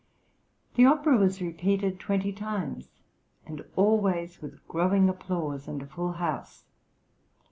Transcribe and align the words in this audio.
The 0.77 0.85
opera 0.87 1.15
was 1.15 1.43
repeated 1.43 1.99
twenty 1.99 2.33
times, 2.33 2.89
and 3.45 3.63
always 3.75 4.41
with 4.41 4.67
growing 4.67 5.07
applause 5.09 5.67
and 5.67 5.79
a 5.83 5.85
full 5.85 6.13
house. 6.13 6.63